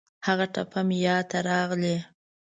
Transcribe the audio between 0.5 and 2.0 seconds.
ټپه مې یاد ته راغلې.